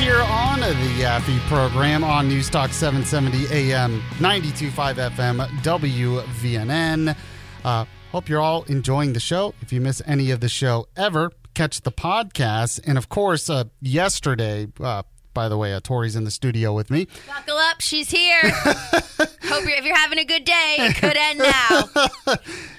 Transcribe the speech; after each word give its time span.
Here 0.00 0.20
on 0.22 0.60
the 0.60 0.72
Yaffee 0.98 1.38
program 1.40 2.02
on 2.02 2.26
News 2.26 2.48
Talk 2.48 2.72
770 2.72 3.54
AM 3.72 3.98
925 4.18 4.96
FM 4.96 5.46
WVNN. 5.62 7.16
Uh, 7.62 7.84
hope 8.10 8.28
you're 8.28 8.40
all 8.40 8.62
enjoying 8.64 9.12
the 9.12 9.20
show. 9.20 9.54
If 9.60 9.72
you 9.74 9.80
miss 9.82 10.00
any 10.06 10.30
of 10.30 10.40
the 10.40 10.48
show 10.48 10.86
ever, 10.96 11.30
catch 11.54 11.82
the 11.82 11.92
podcast. 11.92 12.80
And 12.86 12.96
of 12.96 13.10
course, 13.10 13.50
uh, 13.50 13.64
yesterday, 13.82 14.68
uh, 14.80 15.02
by 15.34 15.48
the 15.50 15.58
way, 15.58 15.74
uh, 15.74 15.80
Tori's 15.80 16.16
in 16.16 16.24
the 16.24 16.30
studio 16.30 16.72
with 16.72 16.90
me. 16.90 17.06
Buckle 17.26 17.58
up, 17.58 17.80
she's 17.82 18.10
here. 18.10 18.40
Hope 18.50 19.64
you're, 19.64 19.70
if 19.76 19.84
you're 19.84 19.96
having 19.96 20.18
a 20.18 20.24
good 20.24 20.44
day, 20.44 20.76
it 20.80 20.96
could 20.96 21.16
end 21.16 21.38
now. 21.40 22.36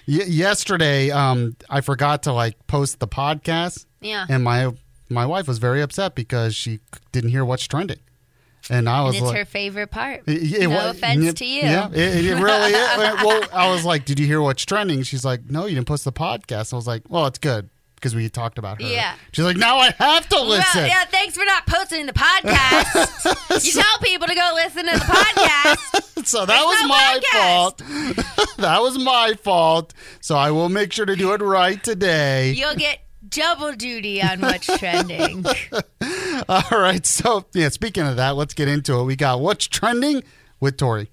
Y- 0.07 0.25
yesterday, 0.27 1.11
um, 1.11 1.55
I 1.69 1.81
forgot 1.81 2.23
to 2.23 2.33
like 2.33 2.65
post 2.65 2.99
the 2.99 3.07
podcast, 3.07 3.85
Yeah. 4.01 4.25
and 4.27 4.43
my 4.43 4.71
my 5.11 5.25
wife 5.25 5.47
was 5.47 5.57
very 5.59 5.81
upset 5.81 6.15
because 6.15 6.55
she 6.55 6.79
didn't 7.11 7.29
hear 7.31 7.43
what's 7.45 7.67
trending, 7.67 7.99
and 8.69 8.87
I 8.89 8.97
And 8.99 9.05
was 9.07 9.15
it's 9.17 9.25
like, 9.25 9.37
her 9.37 9.45
favorite 9.45 9.91
part. 9.91 10.21
It- 10.27 10.61
it 10.63 10.69
no 10.69 10.75
wa- 10.75 10.89
offense 10.89 11.23
yep, 11.23 11.35
to 11.35 11.45
you. 11.45 11.61
Yeah, 11.61 11.89
it, 11.91 12.25
it 12.25 12.35
really 12.41 12.71
is. 12.71 13.23
Well, 13.23 13.43
I 13.53 13.69
was 13.71 13.83
like, 13.85 14.05
"Did 14.05 14.19
you 14.19 14.25
hear 14.25 14.41
what's 14.41 14.63
trending?" 14.65 15.03
She's 15.03 15.25
like, 15.25 15.49
"No, 15.49 15.65
you 15.65 15.75
didn't 15.75 15.87
post 15.87 16.05
the 16.05 16.11
podcast." 16.11 16.73
I 16.73 16.75
was 16.77 16.87
like, 16.87 17.03
"Well, 17.09 17.25
it's 17.27 17.39
good 17.39 17.69
because 17.95 18.15
we 18.15 18.27
talked 18.29 18.57
about 18.57 18.81
her." 18.81 18.87
Yeah. 18.87 19.15
She's 19.31 19.45
like, 19.45 19.57
"Now 19.57 19.77
I 19.77 19.91
have 19.99 20.27
to 20.29 20.41
listen." 20.41 20.65
Well, 20.81 20.87
yeah, 20.87 21.05
thanks 21.05 21.35
for 21.37 21.45
not 21.45 21.65
posting 21.67 22.05
the 22.05 22.13
podcast. 22.13 23.63
you 23.65 23.71
tell 23.81 23.97
people 24.01 24.27
to 24.27 24.35
go 24.35 24.51
listen 24.55 24.85
to 24.85 24.93
the 24.93 25.05
podcast. 25.05 26.25
so 26.25 26.45
that 26.45 26.63
was 26.63 26.81
no 26.81 26.87
my 26.87 27.19
podcast. 27.19 27.81
fault. 27.81 28.57
that 28.57 28.81
was 28.81 28.97
my 28.97 29.33
fault. 29.43 29.93
So 30.21 30.35
I 30.35 30.51
will 30.51 30.69
make 30.69 30.93
sure 30.93 31.05
to 31.05 31.15
do 31.15 31.33
it 31.33 31.41
right 31.41 31.83
today. 31.83 32.51
You'll 32.53 32.75
get 32.75 32.99
double 33.31 33.73
duty 33.73 34.21
on 34.21 34.41
what's 34.41 34.67
trending. 34.77 35.45
All 36.49 36.63
right. 36.71 37.05
So 37.05 37.45
yeah, 37.53 37.69
speaking 37.69 38.05
of 38.05 38.15
that, 38.17 38.35
let's 38.35 38.53
get 38.53 38.67
into 38.67 38.99
it. 38.99 39.03
We 39.03 39.15
got 39.15 39.39
what's 39.39 39.67
trending 39.67 40.23
with 40.59 40.77
Tori. 40.77 41.09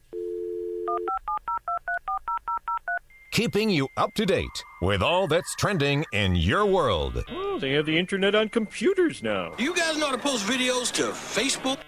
keeping 3.30 3.70
you 3.70 3.86
up 3.96 4.12
to 4.14 4.26
date 4.26 4.64
with 4.82 5.00
all 5.00 5.28
that's 5.28 5.54
trending 5.54 6.04
in 6.12 6.34
your 6.34 6.66
world. 6.66 7.22
Oh, 7.30 7.60
they 7.60 7.70
have 7.72 7.86
the 7.86 7.96
internet 7.96 8.34
on 8.34 8.48
computers 8.48 9.22
now. 9.22 9.54
You 9.58 9.72
guys 9.76 9.96
know 9.96 10.06
how 10.06 10.12
to 10.12 10.18
post 10.18 10.44
videos 10.44 10.90
to 10.94 11.04
Facebook? 11.12 11.78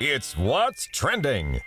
It's 0.00 0.34
What's 0.34 0.86
Trending. 0.86 1.60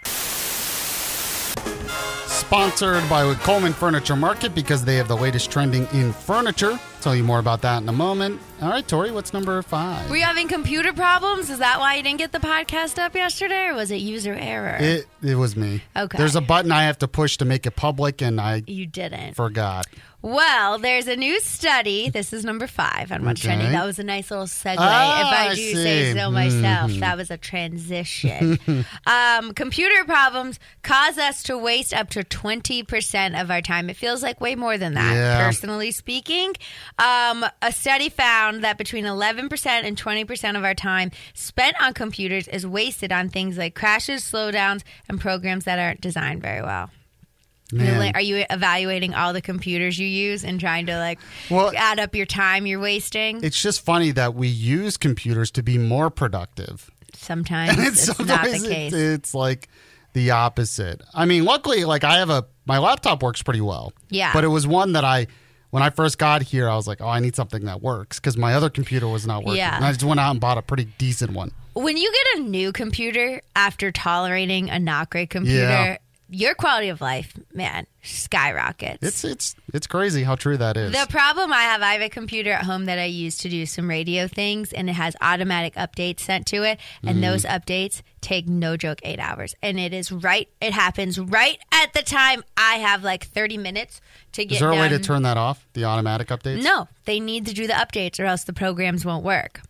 Sponsored 2.26 3.08
by 3.10 3.32
Cullman 3.36 3.74
Furniture 3.74 4.16
Market 4.16 4.56
because 4.56 4.84
they 4.84 4.96
have 4.96 5.08
the 5.08 5.18
latest 5.18 5.52
trending 5.52 5.88
in 5.94 6.14
furniture. 6.14 6.80
Tell 7.02 7.16
you 7.16 7.24
more 7.24 7.40
about 7.40 7.62
that 7.62 7.82
in 7.82 7.88
a 7.88 7.94
moment. 7.94 8.42
All 8.62 8.70
right, 8.70 8.86
Tori, 8.86 9.12
what's 9.12 9.32
number 9.32 9.62
five? 9.62 10.10
Were 10.10 10.18
you 10.18 10.24
having 10.24 10.48
computer 10.48 10.92
problems? 10.92 11.50
Is 11.50 11.60
that 11.60 11.80
why 11.80 11.96
you 11.96 12.04
didn't 12.04 12.18
get 12.18 12.32
the 12.32 12.40
podcast 12.40 12.98
up 12.98 13.16
yesterday, 13.16 13.68
or 13.68 13.76
was 13.76 13.92
it 13.92 13.98
user 13.98 14.34
error? 14.34 14.76
It 14.80 15.06
it 15.22 15.36
was 15.36 15.56
me. 15.56 15.84
Okay. 15.96 16.18
There's 16.18 16.36
a 16.36 16.42
button 16.42 16.72
I 16.72 16.84
have 16.84 16.98
to 17.00 17.08
push 17.08 17.38
to 17.38 17.46
make 17.46 17.66
it 17.66 17.76
public, 17.76 18.22
and 18.22 18.42
I 18.42 18.64
you 18.68 18.88
didn't. 18.88 19.36
forgot. 19.36 19.86
Well, 20.24 20.80
there's 20.80 21.08
a 21.08 21.16
new 21.16 21.40
study. 21.40 22.10
This 22.10 22.34
is 22.34 22.44
number 22.44 22.66
five 22.66 23.12
on 23.12 23.24
what's 23.24 23.40
Okay. 23.40 23.50
trending. 23.54 23.72
That 23.72 23.86
was 23.86 24.00
a 24.00 24.04
nice 24.04 24.32
little 24.32 24.48
segue. 24.48 24.76
Ah, 24.80 25.22
if 25.22 25.28
I 25.28 25.52
I 25.52 25.56
do 25.56 25.74
say 25.76 26.14
so 26.16 26.32
myself, 26.32 26.92
Mhm. 26.92 27.00
that 27.02 27.16
was 27.18 27.30
a 27.30 27.38
transition. 27.38 28.58
um, 29.06 29.54
computer 29.54 30.04
problems 30.06 30.60
cause 30.82 31.20
us 31.20 31.44
to 31.44 31.58
waste 31.58 31.94
up 31.94 32.10
to 32.10 32.24
20% 32.24 33.40
of 33.40 33.52
our 33.52 33.62
time. 33.62 33.92
It 33.92 33.96
feels 33.96 34.24
like 34.24 34.42
way 34.42 34.56
more 34.56 34.78
than 34.80 34.96
that, 34.96 35.14
Yeah. 35.14 35.46
personally 35.46 35.92
speaking. 35.92 36.54
Um, 37.00 37.46
a 37.62 37.72
study 37.72 38.10
found 38.10 38.64
that 38.64 38.78
between 38.78 39.06
11% 39.06 39.66
and 39.68 39.98
20% 39.98 40.58
of 40.58 40.64
our 40.64 40.74
time 40.74 41.12
spent 41.36 41.76
on 41.82 41.94
computers 41.94 42.48
is 42.48 42.66
wasted 42.66 43.12
on 43.12 43.30
things 43.30 43.58
like 43.58 43.76
crashes, 43.76 44.24
slowdowns, 44.24 44.82
and 45.08 45.20
programs 45.22 45.66
that 45.66 45.78
aren't 45.78 46.02
designed 46.02 46.42
very 46.42 46.62
well. 46.62 46.90
Man. 47.72 48.16
Are 48.16 48.22
you 48.22 48.46
evaluating 48.50 49.14
all 49.14 49.34
the 49.34 49.42
computers 49.42 50.00
you 50.00 50.08
use 50.08 50.46
and 50.46 50.58
trying 50.60 50.86
to 50.86 50.98
like 50.98 51.20
Well- 51.50 51.74
add 51.76 52.00
up 52.00 52.16
your 52.16 52.26
time 52.26 52.66
you're 52.66 52.80
wasting? 52.80 53.44
It's 53.44 53.62
just 53.62 53.82
funny 53.82 54.12
that 54.12 54.34
we 54.36 54.48
use 54.48 54.96
computers 54.98 55.52
to 55.52 55.64
be 55.64 55.78
more 55.78 56.10
productive. 56.10 56.90
Sometimes 57.14 57.78
it's 57.80 58.08
not 58.08 58.18
the 58.18 58.26
sometimes 58.26 58.68
case. 58.68 58.94
It's 58.94 59.34
like 59.36 59.68
the 60.14 60.32
opposite. 60.32 61.02
I 61.14 61.26
mean, 61.26 61.44
luckily, 61.44 61.84
like 61.84 62.04
I 62.06 62.20
have 62.20 62.30
a 62.30 62.46
my 62.66 62.78
laptop 62.78 63.22
works 63.22 63.44
pretty 63.44 63.62
well. 63.62 63.92
Yeah. 64.10 64.32
But 64.34 64.46
it 64.46 64.50
was 64.50 64.66
one 64.66 64.94
that 64.94 65.04
I 65.04 65.28
when 65.72 65.84
I 65.84 65.90
first 65.90 66.18
got 66.18 66.42
here, 66.42 66.70
I 66.70 66.76
was 66.76 66.88
like, 66.88 67.02
oh, 67.02 67.08
I 67.08 67.20
need 67.20 67.36
something 67.36 67.66
that 67.66 67.82
works 67.82 68.20
because 68.20 68.38
my 68.38 68.54
other 68.54 68.70
computer 68.70 69.08
was 69.08 69.28
not 69.28 69.44
working. 69.44 69.58
Yeah. 69.58 69.76
And 69.76 69.86
I 69.86 69.92
just 69.92 70.04
went 70.04 70.20
out 70.20 70.32
and 70.32 70.40
bought 70.40 70.58
a 70.58 70.62
pretty 70.62 70.86
decent 70.98 71.32
one. 71.34 71.52
when 71.74 71.96
you 71.98 72.12
get 72.12 72.40
a 72.40 72.48
new 72.48 72.72
computer 72.72 73.42
after 73.56 73.92
tolerating 73.92 74.70
a 74.70 74.80
not 74.80 75.10
great 75.12 75.30
computer, 75.30 75.60
Yeah. 75.62 75.98
Your 76.30 76.54
quality 76.56 76.90
of 76.90 77.00
life, 77.02 77.34
man, 77.54 77.88
skyrockets. 78.04 79.02
It's 79.02 79.24
it's 79.24 79.56
it's 79.74 79.88
crazy 79.88 80.24
how 80.24 80.36
true 80.36 80.58
that 80.58 80.78
is. 80.78 80.92
The 80.92 81.08
problem 81.10 81.52
I 81.54 81.62
have, 81.64 81.82
I 81.82 81.94
have 81.94 82.02
a 82.02 82.10
computer 82.10 82.52
at 82.52 82.64
home 82.66 82.86
that 82.86 83.00
I 83.00 83.06
use 83.06 83.38
to 83.40 83.50
do 83.50 83.66
some 83.66 83.90
radio 83.90 84.28
things, 84.28 84.74
and 84.74 84.90
it 84.90 84.94
has 84.94 85.16
automatic 85.22 85.76
updates 85.76 86.22
sent 86.22 86.46
to 86.48 86.64
it, 86.64 86.80
Mm. 87.04 87.10
and 87.12 87.24
those 87.24 87.44
updates 87.44 88.02
take 88.22 88.48
no 88.48 88.76
joke 88.78 89.00
eight 89.04 89.20
hours, 89.20 89.56
and 89.62 89.80
it 89.80 89.94
is 89.94 90.12
right. 90.12 90.50
It 90.62 90.74
happens 90.74 91.20
right 91.20 91.60
at 91.72 91.94
the 91.94 92.02
time 92.04 92.44
I 92.58 92.76
have 92.76 93.04
like 93.04 93.26
thirty 93.28 93.58
minutes 93.58 94.02
to 94.34 94.46
get. 94.46 94.56
is 94.56 94.60
there 94.60 94.70
a 94.72 94.76
way 94.76 94.90
to 94.90 95.00
turn 95.00 95.24
that 95.24 95.38
off? 95.38 95.66
The 95.74 95.86
automatic 95.86 96.28
updates? 96.28 96.64
No, 96.64 96.88
they 97.06 97.20
need 97.20 97.46
to 97.48 97.54
do 97.54 97.68
the 97.68 97.74
updates, 97.74 98.20
or 98.20 98.26
else 98.26 98.44
the 98.44 98.54
programs 98.54 99.06
won't 99.06 99.24
work. 99.24 99.62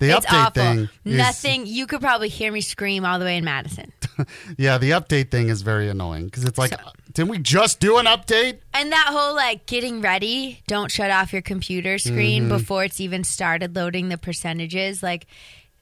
The 0.00 0.16
it's 0.16 0.24
update 0.24 0.32
awful. 0.32 0.62
thing. 0.62 0.78
is- 1.04 1.16
Nothing. 1.18 1.66
You 1.66 1.86
could 1.86 2.00
probably 2.00 2.28
hear 2.30 2.50
me 2.50 2.62
scream 2.62 3.04
all 3.04 3.18
the 3.18 3.26
way 3.26 3.36
in 3.36 3.44
Madison. 3.44 3.92
Yeah, 4.58 4.78
the 4.78 4.90
update 4.90 5.30
thing 5.30 5.48
is 5.48 5.62
very 5.62 5.88
annoying 5.88 6.26
because 6.26 6.44
it's 6.44 6.58
like, 6.58 6.72
didn't 7.12 7.30
we 7.30 7.38
just 7.38 7.80
do 7.80 7.98
an 7.98 8.06
update? 8.06 8.58
And 8.74 8.92
that 8.92 9.08
whole 9.10 9.34
like 9.34 9.66
getting 9.66 10.00
ready, 10.00 10.62
don't 10.66 10.90
shut 10.90 11.10
off 11.10 11.32
your 11.32 11.42
computer 11.42 11.98
screen 11.98 12.42
Mm-hmm. 12.44 12.48
before 12.48 12.84
it's 12.84 13.00
even 13.00 13.24
started 13.24 13.74
loading 13.74 14.08
the 14.08 14.18
percentages. 14.18 15.02
Like, 15.02 15.26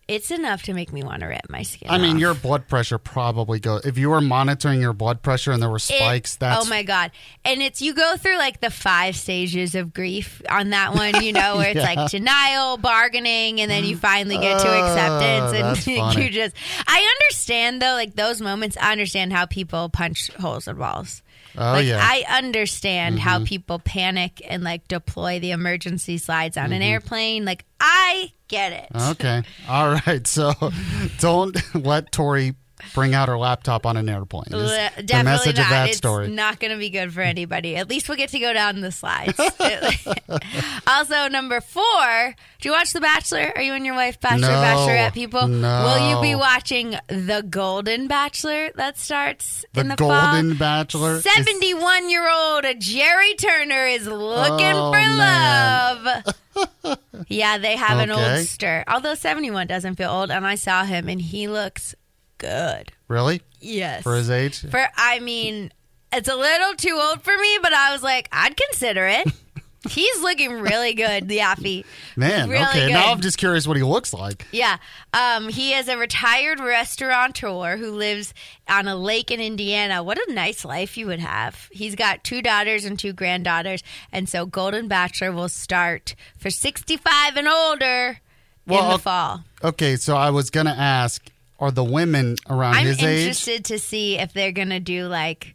it's 0.08 0.30
enough 0.30 0.62
to 0.64 0.72
make 0.72 0.92
me 0.92 1.02
want 1.02 1.20
to 1.20 1.26
rip 1.26 1.48
my 1.50 1.62
skin. 1.62 1.90
I 1.90 1.98
mean, 1.98 2.14
off. 2.16 2.20
your 2.20 2.34
blood 2.34 2.66
pressure 2.66 2.96
probably 2.98 3.60
goes. 3.60 3.84
If 3.84 3.98
you 3.98 4.08
were 4.10 4.20
monitoring 4.22 4.80
your 4.80 4.94
blood 4.94 5.22
pressure 5.22 5.52
and 5.52 5.62
there 5.62 5.68
were 5.68 5.76
It- 5.76 5.80
spikes, 5.82 6.36
oh 6.36 6.38
that's 6.40 6.66
oh 6.66 6.68
my 6.70 6.82
god! 6.82 7.10
And 7.44 7.60
it's 7.62 7.82
you 7.82 7.94
go 7.94 8.16
through 8.16 8.38
like 8.38 8.60
the 8.60 8.70
five 8.70 9.14
stages 9.16 9.74
of 9.74 9.92
grief 9.92 10.42
on 10.50 10.70
that 10.70 10.94
one, 10.94 11.22
you 11.22 11.32
know, 11.32 11.56
where 11.58 11.68
it's 11.76 11.80
like 11.80 12.10
denial, 12.10 12.78
bargaining, 12.78 13.60
and 13.60 13.70
then 13.70 13.84
you 13.84 13.96
finally 13.96 14.38
get 14.38 14.60
to 14.60 14.68
Oh, 14.68 14.84
acceptance, 14.84 15.86
and 15.86 16.14
you 16.24 16.30
just. 16.30 16.56
I 16.86 17.16
understand 17.20 17.82
though, 17.82 17.92
like 17.92 18.14
those 18.16 18.40
moments. 18.40 18.76
I 18.80 18.92
understand 18.92 19.32
how 19.32 19.46
people 19.46 19.88
punch 19.90 20.32
holes 20.34 20.66
in 20.66 20.78
walls. 20.78 21.22
Oh, 21.58 21.72
like, 21.72 21.86
yeah. 21.86 21.98
I 22.00 22.24
understand 22.38 23.16
Mm-hmm. 23.16 23.22
how 23.28 23.44
people 23.44 23.78
panic 23.80 24.40
and 24.48 24.62
like 24.62 24.86
deploy 24.88 25.40
the 25.40 25.50
emergency 25.50 26.16
slides 26.18 26.56
on 26.56 26.66
Mm-hmm. 26.66 26.72
an 26.74 26.82
airplane. 26.82 27.44
Like 27.44 27.64
I 27.80 28.32
get 28.48 28.72
it. 28.72 28.88
Okay. 29.10 29.42
All 29.68 29.90
right. 30.06 30.26
So 30.26 30.52
don't 31.18 31.56
let 31.74 32.12
Tori 32.12 32.54
bring 32.94 33.14
out 33.14 33.28
her 33.28 33.38
laptop 33.38 33.86
on 33.86 33.96
an 33.96 34.08
airplane. 34.08 34.44
is 34.48 34.52
Le- 34.54 34.90
the 34.96 35.02
Definitely 35.02 35.24
message 35.32 35.56
not. 35.56 35.64
of 35.64 35.70
that 35.70 35.88
it's 35.88 35.98
story. 35.98 36.28
not 36.28 36.60
going 36.60 36.70
to 36.72 36.78
be 36.78 36.90
good 36.90 37.12
for 37.12 37.20
anybody. 37.20 37.76
At 37.76 37.88
least 37.88 38.08
we'll 38.08 38.18
get 38.18 38.30
to 38.30 38.38
go 38.38 38.52
down 38.52 38.80
the 38.80 38.92
slides. 38.92 39.38
also, 40.86 41.28
number 41.28 41.60
four. 41.60 42.34
Do 42.60 42.68
you 42.68 42.72
watch 42.74 42.92
The 42.92 43.00
Bachelor? 43.00 43.52
Are 43.54 43.62
you 43.62 43.72
and 43.74 43.86
your 43.86 43.94
wife 43.94 44.20
Bachelor, 44.20 44.48
No. 44.48 44.54
Bachelorette 44.54 45.12
people? 45.14 45.46
No. 45.46 45.84
Will 45.84 46.10
you 46.10 46.20
be 46.22 46.34
watching 46.34 46.96
The 47.06 47.44
Golden 47.48 48.08
Bachelor 48.08 48.70
that 48.74 48.98
starts 48.98 49.64
the 49.74 49.80
in 49.80 49.88
the 49.88 49.96
Golden 49.96 50.50
fall? 50.50 50.58
Bachelor. 50.58 51.14
is- 51.16 51.22
71 51.24 52.10
year 52.10 52.28
old 52.28 52.64
Gerry 52.80 53.34
Turner 53.34 53.86
is 53.86 54.06
looking 54.06 54.66
Oh, 54.74 54.92
for 54.92 54.98
man. 54.98 56.04
love. 56.04 56.98
yeah, 57.28 57.58
they 57.58 57.76
have 57.76 57.98
an 57.98 58.10
Okay. 58.10 58.36
old 58.38 58.46
stir. 58.46 58.82
Although 58.88 59.14
71 59.14 59.68
doesn't 59.68 59.94
feel 59.94 60.10
old, 60.10 60.30
and 60.32 60.44
I 60.44 60.56
saw 60.56 60.82
him 60.84 61.08
and 61.08 61.20
he 61.22 61.46
looks 61.46 61.94
good. 62.38 62.92
really 63.08 63.42
Yes. 63.60 64.02
for 64.02 64.14
his 64.16 64.30
age. 64.30 64.60
For 64.70 64.86
I 64.96 65.18
mean, 65.20 65.72
it's 66.12 66.28
a 66.28 66.36
little 66.36 66.74
too 66.74 66.98
old 67.02 67.22
for 67.22 67.36
me, 67.36 67.58
but 67.62 67.72
I 67.72 67.92
was 67.92 68.02
like, 68.02 68.28
I'd 68.32 68.56
consider 68.56 69.06
it. 69.06 69.28
He's 69.88 70.20
looking 70.22 70.52
really 70.60 70.92
good, 70.92 71.28
the 71.28 71.38
Yaffee. 71.38 71.84
Man, 72.16 72.48
Really 72.50 72.64
okay. 72.64 72.86
good. 72.88 72.92
Now 72.92 73.12
I'm 73.12 73.20
just 73.20 73.38
curious 73.38 73.66
what 73.66 73.76
he 73.76 73.82
looks 73.84 74.12
like. 74.12 74.44
Yeah. 74.50 74.76
Um, 75.14 75.48
he 75.48 75.72
is 75.72 75.86
a 75.88 75.96
retired 75.96 76.58
restaurateur 76.60 77.76
who 77.76 77.92
lives 77.92 78.34
on 78.68 78.88
a 78.88 78.96
lake 78.96 79.30
in 79.30 79.40
Indiana. 79.40 80.02
What 80.02 80.18
a 80.18 80.32
nice 80.32 80.64
life 80.64 80.96
you 80.98 81.06
would 81.06 81.20
have. 81.20 81.68
He's 81.70 81.94
got 81.94 82.24
two 82.24 82.42
daughters 82.42 82.84
and 82.84 82.98
two 82.98 83.12
granddaughters. 83.12 83.82
And 84.12 84.28
so 84.28 84.46
Golden 84.46 84.88
Bachelor 84.88 85.30
will 85.32 85.48
start 85.48 86.16
for 86.36 86.50
65 86.50 87.36
and 87.36 87.46
older 87.48 88.18
in 88.66 88.88
the 88.90 88.98
fall. 88.98 89.44
Okay, 89.62 89.94
so 89.96 90.16
I 90.16 90.30
was 90.30 90.50
gonna 90.50 90.74
ask, 90.76 91.24
are 91.58 91.70
the 91.70 91.84
women 91.84 92.36
around 92.48 92.74
I'm 92.76 92.86
his 92.86 92.98
age? 92.98 93.04
I'm 93.04 93.10
interested 93.10 93.64
to 93.66 93.78
see 93.78 94.18
if 94.18 94.32
they're 94.32 94.52
going 94.52 94.70
to 94.70 94.80
do 94.80 95.06
like 95.06 95.54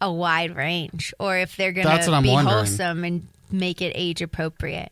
a 0.00 0.12
wide 0.12 0.54
range 0.56 1.14
or 1.18 1.36
if 1.38 1.56
they're 1.56 1.72
going 1.72 1.86
to 1.86 2.20
be 2.22 2.30
wondering. 2.30 2.46
wholesome 2.56 3.04
and 3.04 3.26
make 3.50 3.80
it 3.82 3.92
age 3.94 4.20
appropriate. 4.22 4.90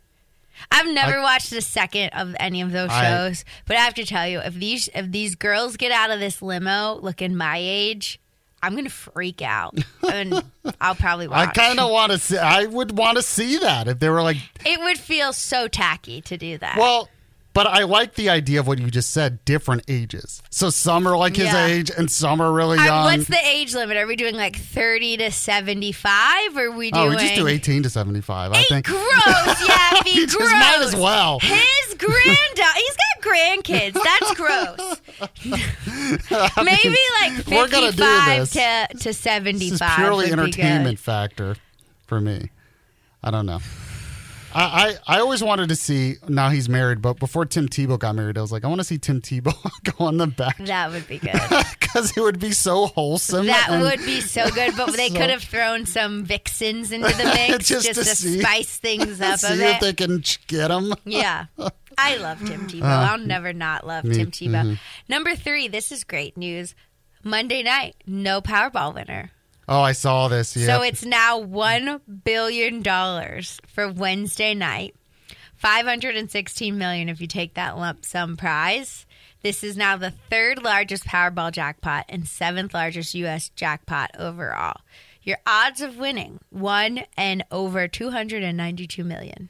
I've 0.70 0.86
never 0.92 1.18
I- 1.18 1.22
watched 1.22 1.52
a 1.52 1.60
second 1.62 2.10
of 2.10 2.34
any 2.38 2.60
of 2.60 2.72
those 2.72 2.90
I- 2.90 3.02
shows, 3.04 3.44
but 3.66 3.76
I 3.76 3.80
have 3.80 3.94
to 3.94 4.04
tell 4.04 4.28
you, 4.28 4.38
if 4.40 4.54
these 4.54 4.88
if 4.94 5.10
these 5.10 5.34
girls 5.34 5.76
get 5.76 5.90
out 5.92 6.10
of 6.10 6.20
this 6.20 6.40
limo 6.42 6.98
looking 7.02 7.34
my 7.34 7.56
age, 7.58 8.20
I'm 8.62 8.76
gonna 8.76 8.90
freak 8.90 9.42
out, 9.42 9.76
and 10.12 10.44
I'll 10.80 10.94
probably 10.94 11.26
Watch. 11.26 11.48
I 11.48 11.52
kind 11.52 11.80
of 11.80 11.90
want 11.90 12.12
to 12.12 12.18
see. 12.18 12.38
I 12.38 12.66
would 12.66 12.96
want 12.96 13.16
to 13.16 13.22
see 13.22 13.58
that 13.58 13.88
if 13.88 13.98
they 13.98 14.08
were 14.08 14.22
like, 14.22 14.36
It 14.64 14.78
would 14.78 14.98
feel 14.98 15.32
so 15.32 15.66
tacky 15.68 16.20
to 16.20 16.36
do 16.36 16.58
that. 16.58 16.76
well, 16.76 17.08
but 17.54 17.66
I 17.66 17.82
like 17.84 18.14
the 18.14 18.28
idea 18.30 18.60
of 18.60 18.66
what 18.66 18.78
you 18.78 18.90
just 18.90 19.10
said. 19.10 19.44
Different 19.44 19.82
ages. 19.88 20.42
So 20.50 20.70
some 20.70 21.06
are 21.06 21.16
like 21.16 21.36
his 21.36 21.46
Yeah. 21.46 21.66
age, 21.66 21.90
and 21.96 22.10
some 22.10 22.40
are 22.40 22.52
really 22.52 22.78
young. 22.78 23.04
what's 23.04 23.26
the 23.28 23.38
age 23.46 23.74
limit? 23.74 23.96
Are 23.96 24.06
we 24.06 24.16
doing 24.16 24.34
like 24.34 24.56
30 24.56 25.18
to 25.18 25.30
75? 25.30 26.56
Or 26.56 26.70
we 26.70 26.90
oh, 26.94 27.10
we 27.10 27.16
just 27.16 27.34
do 27.34 27.46
18 27.46 27.82
to 27.84 27.90
75. 27.90 28.52
I 28.52 28.62
think. 28.64 28.86
gross, 28.86 29.02
He 30.04 30.20
just 30.26 30.36
gross. 30.38 30.50
might 30.50 30.78
as 30.82 30.96
well. 30.96 31.38
His 31.40 31.94
granddaughter, 31.98 32.78
he's 32.78 32.96
got 32.96 33.22
grandkids. 33.22 34.02
That's 34.02 34.34
gross. 34.34 35.00
Maybe 36.64 36.96
like 37.20 37.46
We're 37.46 37.68
gonna 37.68 37.92
do 37.92 38.02
55 38.02 38.38
this. 38.38 38.50
to, 38.52 38.88
to 38.98 39.12
75. 39.14 39.68
This 39.70 39.80
is 39.80 39.94
purely 39.96 40.32
entertainment 40.32 40.98
factor 40.98 41.56
for 42.06 42.20
me. 42.20 42.50
I 43.22 43.30
don't 43.30 43.46
know. 43.46 43.60
I, 44.54 44.96
I, 45.06 45.16
I 45.16 45.20
always 45.20 45.42
wanted 45.42 45.68
to 45.70 45.76
see. 45.76 46.16
Now 46.28 46.48
he's 46.50 46.68
married, 46.68 47.00
but 47.02 47.18
before 47.18 47.44
Tim 47.46 47.68
Tebow 47.68 47.98
got 47.98 48.14
married, 48.14 48.36
I 48.38 48.40
was 48.40 48.52
like, 48.52 48.64
I 48.64 48.68
want 48.68 48.80
to 48.80 48.84
see 48.84 48.98
Tim 48.98 49.20
Tebow 49.20 49.54
go 49.98 50.04
on 50.06 50.16
the 50.18 50.26
back 50.26 50.58
That 50.58 50.90
would 50.92 51.06
be 51.08 51.18
good. 51.18 51.32
because 51.80 52.16
it 52.16 52.20
would 52.20 52.38
be 52.38 52.52
so 52.52 52.86
wholesome. 52.86 53.46
That 53.46 53.68
and- 53.70 53.82
would 53.82 54.00
be 54.04 54.20
so 54.20 54.48
good, 54.50 54.74
but 54.76 54.92
they 54.96 55.08
So- 55.10 55.16
could 55.16 55.30
have 55.30 55.42
thrown 55.42 55.86
some 55.86 56.24
vixens 56.24 56.92
into 56.92 57.08
the 57.08 57.24
mix 57.24 57.68
Just 57.68 57.86
just, 57.86 58.00
to 58.00 58.04
to, 58.08 58.16
see- 58.16 58.40
spice 58.40 58.76
things 58.78 59.20
up 59.20 59.38
see 59.40 59.62
a 59.62 59.70
if 59.72 59.80
they 59.80 59.92
can 59.92 60.22
get 60.46 60.70
him. 60.70 60.94
Yeah. 61.04 61.46
I 61.98 62.16
love 62.16 62.38
Tim 62.46 62.66
Tebow. 62.68 62.82
I'll 62.84 63.18
never 63.18 63.52
not 63.52 63.86
love 63.86 64.04
Uh, 64.04 64.08
me- 64.08 64.14
Tim 64.16 64.30
Tebow. 64.30 64.62
mm-hmm. 64.64 64.74
Number 65.08 65.34
three, 65.36 65.68
this 65.68 65.92
is 65.92 66.04
great 66.04 66.36
news. 66.36 66.74
Monday 67.24 67.62
night, 67.62 67.94
no 68.06 68.40
Powerball 68.40 68.94
winner. 68.94 69.30
Oh, 69.68 69.80
I 69.80 69.92
saw 69.92 70.28
this. 70.28 70.56
Yeah. 70.56 70.66
So 70.66 70.82
it's 70.82 71.04
now 71.04 71.40
$1 71.40 72.00
billion 72.24 72.82
for 73.68 73.92
Wednesday 73.92 74.54
night. 74.54 74.94
516 75.56 76.76
million 76.76 77.08
if 77.08 77.20
you 77.20 77.28
take 77.28 77.54
that 77.54 77.78
lump 77.78 78.04
sum 78.04 78.36
prize. 78.36 79.06
This 79.42 79.62
is 79.62 79.76
now 79.76 79.96
the 79.96 80.10
third 80.10 80.62
largest 80.62 81.04
Powerball 81.04 81.52
jackpot 81.52 82.06
and 82.08 82.26
seventh 82.26 82.74
largest 82.74 83.14
U.S. 83.14 83.48
jackpot 83.50 84.10
overall. 84.18 84.80
Your 85.22 85.38
odds 85.46 85.80
of 85.80 85.96
winning 85.96 86.40
one 86.50 87.04
and 87.16 87.44
over 87.52 87.86
292 87.86 89.04
million. 89.04 89.48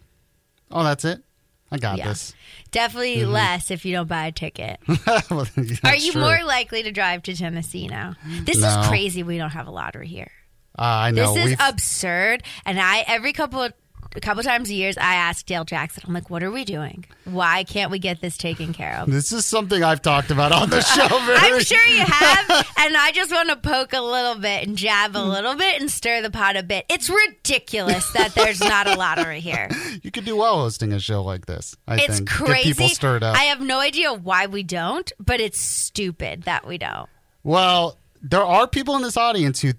oh, 0.70 0.84
that's 0.84 1.04
it. 1.06 1.22
I 1.72 1.78
got 1.78 1.96
Yeah. 1.98 2.08
this. 2.08 2.34
Definitely 2.70 3.24
less 3.24 3.70
if 3.70 3.84
you 3.84 3.92
don't 3.94 4.06
buy 4.08 4.26
a 4.26 4.32
ticket. 4.32 4.78
Well, 5.30 5.46
Are 5.84 5.96
you 5.96 6.12
true. 6.12 6.20
more 6.20 6.44
likely 6.44 6.82
to 6.84 6.92
drive 6.92 7.22
to 7.24 7.34
Tennessee 7.34 7.88
now? 7.88 8.14
This 8.44 8.58
No. 8.60 8.68
is 8.80 8.86
crazy. 8.88 9.22
We 9.22 9.38
don't 9.38 9.50
have 9.50 9.66
a 9.66 9.70
lottery 9.70 10.06
here. 10.08 10.30
Uh, 10.78 10.82
I 10.82 11.10
know. 11.10 11.34
This 11.34 11.44
is 11.44 11.50
We've- 11.50 11.62
absurd. 11.66 12.42
And 12.64 12.78
I 12.80 13.00
every 13.06 13.32
couple 13.32 13.62
of 13.62 13.72
a 14.14 14.20
couple 14.20 14.42
times 14.42 14.70
a 14.70 14.74
year, 14.74 14.92
I 15.00 15.14
ask 15.14 15.44
Dale 15.46 15.64
Jackson. 15.64 16.02
I'm 16.06 16.12
like, 16.12 16.28
"What 16.30 16.42
are 16.42 16.50
we 16.50 16.64
doing? 16.64 17.04
Why 17.24 17.64
can't 17.64 17.90
we 17.90 17.98
get 17.98 18.20
this 18.20 18.36
taken 18.36 18.72
care 18.72 18.98
of?" 18.98 19.10
this 19.10 19.32
is 19.32 19.44
something 19.46 19.82
I've 19.82 20.02
talked 20.02 20.30
about 20.30 20.52
on 20.52 20.70
the 20.70 20.80
show. 20.82 21.08
Very, 21.24 21.38
I'm 21.38 21.60
sure 21.60 21.84
you 21.86 22.04
have, 22.06 22.50
and 22.78 22.96
I 22.96 23.12
just 23.14 23.30
want 23.32 23.48
to 23.50 23.56
poke 23.56 23.92
a 23.92 24.00
little 24.00 24.36
bit 24.40 24.66
and 24.66 24.76
jab 24.76 25.16
a 25.16 25.22
little 25.24 25.54
bit 25.54 25.80
and 25.80 25.90
stir 25.90 26.20
the 26.22 26.30
pot 26.30 26.56
a 26.56 26.62
bit. 26.62 26.84
It's 26.88 27.08
ridiculous 27.08 28.10
that 28.12 28.34
there's 28.34 28.60
not 28.60 28.86
a 28.86 28.94
lottery 28.96 29.40
here. 29.40 29.68
you 30.02 30.10
could 30.10 30.24
do 30.24 30.36
well 30.36 30.56
hosting 30.58 30.92
a 30.92 31.00
show 31.00 31.22
like 31.22 31.46
this. 31.46 31.74
I 31.88 31.96
It's 31.96 32.16
think 32.18 32.28
crazy. 32.28 32.68
get 32.70 32.76
people 32.76 32.88
stirred 32.90 33.22
up. 33.22 33.36
I 33.36 33.44
have 33.44 33.60
no 33.60 33.80
idea 33.80 34.12
why 34.12 34.46
we 34.46 34.62
don't, 34.62 35.10
but 35.18 35.40
it's 35.40 35.58
stupid 35.60 36.42
that 36.42 36.66
we 36.66 36.78
don't. 36.78 37.08
Well, 37.44 37.98
there 38.22 38.44
are 38.44 38.66
people 38.68 38.96
in 38.96 39.02
this 39.02 39.16
audience 39.16 39.60
who 39.60 39.72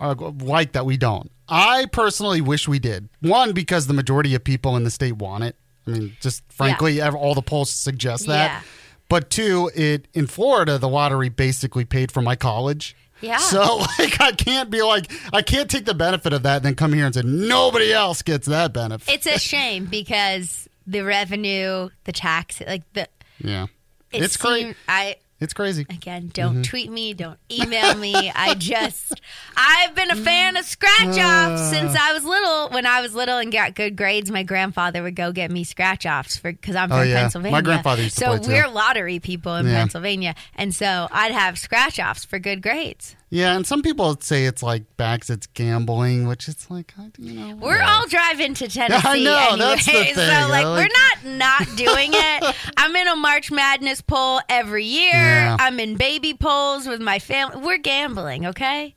are 0.00 0.14
like 0.14 0.72
that 0.72 0.86
we 0.86 0.96
don't. 0.96 1.30
I 1.48 1.86
personally 1.86 2.40
wish 2.40 2.66
we 2.68 2.78
did. 2.78 3.08
One, 3.20 3.52
because 3.52 3.86
the 3.86 3.94
majority 3.94 4.34
of 4.34 4.44
people 4.44 4.76
in 4.76 4.84
the 4.84 4.90
state 4.90 5.16
want 5.16 5.44
it. 5.44 5.56
I 5.86 5.90
mean, 5.90 6.16
just 6.20 6.42
frankly, 6.50 7.00
ev- 7.00 7.14
all 7.14 7.34
the 7.34 7.42
polls 7.42 7.70
suggest 7.70 8.26
that. 8.26 8.46
Yeah. 8.46 8.60
But 9.08 9.28
two, 9.30 9.70
it 9.74 10.08
in 10.14 10.26
Florida, 10.26 10.78
the 10.78 10.88
lottery 10.88 11.28
basically 11.28 11.84
paid 11.84 12.10
for 12.10 12.22
my 12.22 12.36
college. 12.36 12.96
Yeah. 13.20 13.38
So 13.38 13.76
like, 13.98 14.20
I 14.20 14.32
can't 14.32 14.70
be 14.70 14.82
like, 14.82 15.10
I 15.32 15.42
can't 15.42 15.70
take 15.70 15.84
the 15.84 15.94
benefit 15.94 16.32
of 16.32 16.42
that, 16.44 16.56
and 16.56 16.64
then 16.64 16.74
come 16.74 16.92
here 16.92 17.06
and 17.06 17.14
say 17.14 17.22
nobody 17.22 17.92
else 17.92 18.22
gets 18.22 18.46
that 18.46 18.72
benefit. 18.72 19.12
It's 19.12 19.26
a 19.26 19.38
shame 19.38 19.86
because 19.86 20.68
the 20.86 21.02
revenue, 21.02 21.90
the 22.04 22.12
tax, 22.12 22.60
like 22.66 22.90
the 22.94 23.08
yeah, 23.38 23.66
it 24.12 24.22
it's 24.22 24.36
great. 24.36 24.76
I 24.88 25.16
It's 25.44 25.52
crazy. 25.54 25.86
Again, 25.88 26.30
don't 26.32 26.54
Mm-hmm. 26.54 26.62
tweet 26.62 26.90
me, 26.90 27.14
don't 27.14 27.38
email 27.50 27.94
me. 27.94 28.32
I 28.34 28.54
just, 28.54 29.20
I've 29.56 29.94
been 29.94 30.10
a 30.10 30.16
fan 30.16 30.56
of 30.56 30.64
scratch 30.64 31.06
offs 31.18 31.18
Uh. 31.18 31.70
since 31.70 31.96
I 31.96 32.12
was 32.12 32.24
little. 32.24 32.70
When 32.70 32.86
I 32.86 33.00
was 33.00 33.14
little 33.14 33.38
and 33.38 33.52
got 33.52 33.74
good 33.74 33.94
grades, 33.96 34.30
my 34.30 34.42
grandfather 34.42 35.02
would 35.02 35.14
go 35.16 35.30
get 35.32 35.50
me 35.50 35.62
scratch 35.64 36.06
offs 36.06 36.36
for 36.36 36.50
because 36.52 36.74
I'm 36.76 36.90
Oh, 36.90 36.98
from 37.00 37.08
yeah. 37.08 37.20
Pennsylvania. 37.20 37.52
My 37.52 37.62
grandfather 37.62 38.02
used 38.02 38.18
to 38.18 38.24
so 38.42 38.48
we're 38.48 38.68
lottery 38.68 39.20
people 39.20 39.54
in 39.56 39.66
Yeah. 39.66 39.78
Pennsylvania, 39.80 40.34
and 40.56 40.74
so 40.74 41.08
I'd 41.12 41.32
have 41.32 41.58
scratch 41.58 41.98
offs 42.00 42.24
for 42.24 42.38
good 42.38 42.62
grades. 42.62 43.14
Yeah, 43.34 43.56
and 43.56 43.66
some 43.66 43.82
people 43.82 44.16
say 44.20 44.44
it's 44.46 44.62
like 44.62 44.96
backs, 44.96 45.28
it's 45.28 45.48
gambling, 45.48 46.28
which 46.28 46.46
it's 46.46 46.70
like, 46.70 46.94
you 47.18 47.32
know, 47.32 47.56
We're 47.56 47.82
all 47.82 48.06
driving 48.06 48.54
to 48.54 48.68
Tennessee 48.68 49.02
I 49.08 49.18
know, 49.18 49.36
anyway, 49.36 49.58
that's 49.58 49.86
the 49.86 49.92
thing. 49.92 50.14
so 50.14 50.22
like, 50.22 50.64
like- 50.64 50.64
we're 50.66 51.26
not 51.26 51.38
not 51.66 51.76
doing 51.76 52.10
it. 52.12 52.56
I'm 52.76 52.94
in 52.94 53.08
a 53.08 53.16
March 53.16 53.50
Madness 53.50 54.02
poll 54.02 54.40
every 54.48 54.84
year. 54.84 55.10
Yeah. 55.14 55.56
I'm 55.58 55.80
in 55.80 55.96
baby 55.96 56.34
polls 56.34 56.86
with 56.86 57.00
my 57.00 57.18
family. 57.18 57.60
We're 57.60 57.78
gambling, 57.78 58.46
okay? 58.46 58.94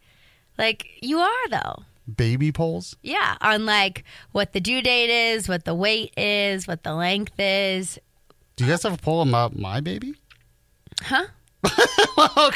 Like 0.56 0.86
you 1.02 1.18
are 1.18 1.50
though. 1.50 1.84
baby 2.16 2.52
polls. 2.52 2.96
Yeah, 3.02 3.38
on 3.42 3.66
like 3.66 4.04
what 4.34 4.54
the 4.54 4.60
due 4.62 4.84
date 4.84 5.10
is, 5.34 5.50
what 5.50 5.66
the 5.66 5.74
weight 5.74 6.14
is, 6.16 6.68
what 6.68 6.84
the 6.84 6.94
length 6.94 7.34
is. 7.40 7.98
Do 8.56 8.66
you 8.66 8.70
guys 8.70 8.84
have 8.84 8.94
a 8.94 8.98
poll 8.98 9.24
about 9.28 9.56
my 9.58 9.82
baby? 9.82 10.14
Huh? 11.02 11.26
oh. 12.18 12.52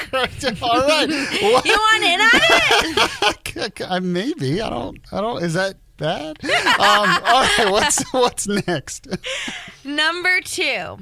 All 0.61 0.87
right. 0.87 1.09
What- 1.41 1.65
You 1.65 1.73
want 1.73 2.03
in 2.03 2.21
on 2.21 2.29
it? 2.33 3.81
I- 3.89 3.99
Maybe 3.99 4.61
I 4.61 4.69
don't. 4.69 4.99
I 5.11 5.21
don't. 5.21 5.43
Is 5.43 5.53
that 5.55 5.75
bad? 5.97 6.37
Um, 6.43 6.49
all 6.79 7.41
right. 7.43 7.67
What's 7.69 8.03
what's 8.13 8.47
next? 8.47 9.07
Number 9.83 10.39
two. 10.41 10.97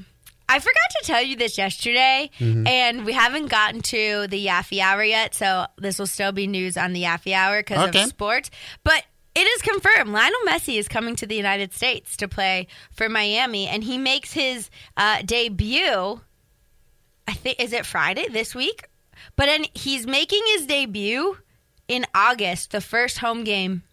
I 0.52 0.58
forgot 0.58 0.90
to 1.00 1.04
tell 1.06 1.22
you 1.22 1.36
this 1.36 1.60
yesterday, 1.60 2.32
and 2.40 3.06
we 3.06 3.14
haven't 3.14 3.48
gotten 3.52 3.82
to 3.82 4.26
the 4.28 4.48
Yaffee 4.48 4.80
Hour 4.80 5.04
yet, 5.04 5.36
so 5.36 5.68
this 5.78 6.00
will 6.00 6.08
still 6.08 6.32
be 6.32 6.48
news 6.48 6.76
on 6.76 6.92
the 6.94 7.04
Yaffee 7.04 7.34
Hour 7.34 7.60
because 7.60 7.90
Okay. 7.90 8.02
of 8.02 8.10
sports. 8.10 8.50
But 8.84 9.04
it 9.36 9.42
is 9.48 9.62
confirmed 9.62 10.10
Lionel 10.10 10.40
Messi 10.48 10.80
is 10.80 10.88
coming 10.88 11.16
to 11.18 11.28
the 11.28 11.36
United 11.36 11.72
States 11.74 12.18
to 12.18 12.28
play 12.28 12.66
for 12.94 13.08
Miami, 13.10 13.68
and 13.68 13.84
he 13.84 14.00
makes 14.00 14.34
his 14.34 14.72
uh, 14.98 15.22
debut. 15.24 16.20
I 17.30 17.34
think 17.34 17.60
is 17.62 17.72
it 17.74 17.86
Friday 17.86 18.28
this 18.30 18.56
week, 18.56 18.88
but 19.36 19.46
then 19.46 19.66
he's 19.76 20.08
making 20.08 20.42
his 20.56 20.66
debut 20.66 21.38
in 21.88 22.06
August, 22.16 22.72
the 22.72 22.82
first 22.82 23.20
home 23.20 23.44
game, 23.44 23.84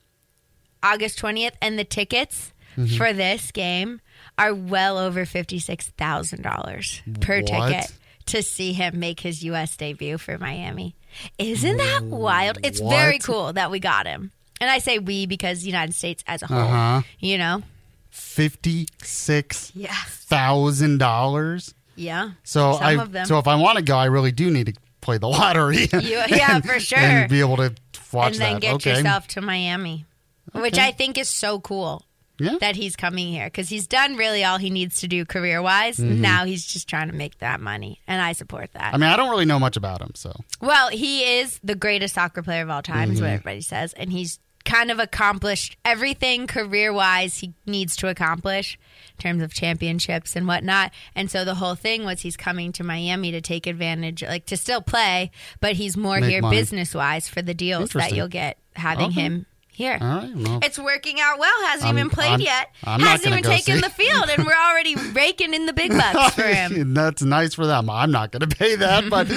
August 0.83 1.19
twentieth, 1.19 1.55
and 1.61 1.79
the 1.79 1.85
tickets 1.85 2.53
Mm-hmm. 2.77 2.97
for 2.99 3.15
this 3.15 3.53
game 3.53 4.03
are 4.37 4.55
well 4.55 4.99
over 4.99 5.25
fifty 5.25 5.59
six 5.59 5.89
thousand 5.97 6.43
dollars 6.43 7.01
per 7.23 7.41
What? 7.41 7.47
ticket 7.47 7.93
to 8.27 8.43
see 8.43 8.75
him 8.75 9.01
make 9.01 9.21
his 9.21 9.43
U.S. 9.45 9.75
debut 9.79 10.19
for 10.19 10.37
Miami. 10.37 10.95
Isn't 11.39 11.79
that 11.79 12.03
wild? 12.05 12.59
It's 12.63 12.79
very 12.81 13.19
cool 13.19 13.55
that 13.55 13.71
we 13.71 13.81
got 13.81 14.07
him, 14.07 14.31
and 14.61 14.69
I 14.69 14.77
say 14.79 14.99
we 14.99 15.25
because 15.25 15.61
the 15.61 15.69
United 15.69 15.95
States 15.95 16.23
as 16.27 16.43
a 16.43 16.49
whole, 16.49 16.59
Uh-huh. 16.59 17.01
you 17.19 17.39
know, 17.39 17.63
Fifty 18.11 18.89
six 19.03 19.73
yeah, 19.75 19.95
thousand 20.07 20.99
dollars. 20.99 21.73
Yeah. 21.97 22.31
So 22.45 22.75
Some 22.75 22.83
I. 22.83 22.93
of 23.03 23.13
them. 23.13 23.27
So 23.27 23.39
if 23.39 23.47
I 23.49 23.57
want 23.57 23.79
to 23.79 23.85
go, 23.85 23.97
I 23.97 24.07
really 24.07 24.33
do 24.33 24.51
need 24.51 24.67
to 24.67 24.75
play 25.01 25.19
the 25.19 25.29
lottery. 25.29 25.89
You- 25.93 26.23
yeah, 26.29 26.57
and- 26.57 26.65
for 26.65 26.79
sure. 26.81 26.99
And 26.99 27.29
be 27.31 27.41
able 27.41 27.57
to 27.59 27.75
watch 28.13 28.33
and 28.33 28.41
then 28.41 28.53
that. 28.55 28.63
get 28.63 28.75
okay. 28.77 28.97
yourself 28.97 29.27
to 29.29 29.41
Miami. 29.41 30.05
which 30.53 30.79
I 30.79 30.93
think 30.93 31.19
is 31.19 31.29
so 31.29 31.61
cool. 31.61 32.03
Yeah. 32.39 32.57
That 32.61 32.77
he's 32.77 32.97
coming 32.97 33.29
here 33.29 33.47
because 33.47 33.71
he's 33.71 33.87
done 33.87 34.17
really 34.17 34.45
all 34.45 34.59
he 34.59 34.69
needs 34.69 35.01
to 35.01 35.09
do 35.09 35.25
career 35.25 35.63
wise. 35.63 35.97
Mm-hmm. 35.97 36.21
Now 36.21 36.45
he's 36.45 36.67
just 36.67 36.87
trying 36.87 37.09
to 37.09 37.15
make 37.15 37.39
that 37.39 37.61
money, 37.63 38.03
and 38.07 38.21
I 38.21 38.33
support 38.33 38.69
that. 38.75 38.93
I 38.93 38.99
mean, 38.99 39.09
I 39.09 39.17
don't 39.17 39.31
really 39.31 39.47
know 39.47 39.59
much 39.59 39.79
about 39.79 40.03
him, 40.03 40.11
so 40.15 40.35
Well, 40.61 40.91
he 40.91 41.39
is 41.39 41.59
the 41.65 41.75
greatest 41.75 42.15
soccer 42.15 42.43
player 42.43 42.61
of 42.63 42.69
all 42.69 42.83
time, 42.83 43.11
is 43.11 43.23
what 43.23 43.29
Mm-hmm. 43.29 43.35
everybody 43.37 43.61
says. 43.63 43.95
And 43.95 44.13
he's 44.13 44.39
kind 44.67 44.91
of 44.91 44.99
accomplished 44.99 45.79
everything 45.83 46.47
career 46.47 46.93
wise 46.93 47.39
he 47.39 47.55
needs 47.65 47.97
to 47.97 48.09
accomplish 48.09 48.79
terms 49.19 49.43
of 49.43 49.53
championships 49.53 50.37
and 50.37 50.47
whatnot. 50.47 50.93
And 51.15 51.31
so 51.31 51.45
the 51.45 51.55
whole 51.57 51.75
thing 51.75 52.05
was 52.05 52.21
he's 52.21 52.37
coming 52.37 52.73
to 52.73 52.85
Miami 52.85 53.33
to 53.33 53.41
take 53.41 53.67
advantage, 53.67 54.23
like 54.23 54.47
to 54.47 54.57
still 54.57 54.81
play, 54.83 55.31
but 55.61 55.77
he's 55.77 55.97
more 55.97 56.21
Make 56.21 56.31
here 56.31 56.43
business 56.43 56.95
wise 56.95 57.29
for 57.29 57.43
the 57.43 57.55
deals 57.55 57.91
that 57.91 58.13
you'll 58.13 58.29
get 58.29 58.59
having 58.75 59.07
Okay. 59.07 59.21
him 59.23 59.47
here. 59.77 59.99
all 60.01 60.09
right. 60.09 60.35
Well, 60.35 60.61
It's 60.63 60.79
working 60.79 61.21
out 61.21 61.39
well. 61.39 61.53
Hasn't 61.67 61.85
I'm- 61.87 61.99
even 61.99 62.09
played 62.11 62.31
I'm- 62.31 62.41
yet. 62.41 62.75
I'm 62.85 62.99
Hasn't 63.01 63.27
even 63.31 63.43
taken 63.45 63.75
see- 63.77 63.81
the 63.83 63.91
field, 63.91 64.31
and 64.31 64.45
we're 64.47 64.53
already 64.55 64.97
raking 65.13 65.53
in 65.53 65.67
the 65.67 65.73
big 65.75 65.91
bucks 65.91 66.35
for 66.35 66.43
him. 66.47 66.95
That's 66.95 67.23
nice 67.23 67.55
for 67.55 67.67
them. 67.67 67.91
I'm 67.91 68.11
not 68.11 68.33
going 68.33 68.49
to 68.49 68.57
pay 68.57 68.75
that, 68.77 69.11
but 69.11 69.29